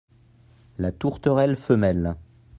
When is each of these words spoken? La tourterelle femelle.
La 0.79 0.91
tourterelle 0.91 1.55
femelle. 1.55 2.15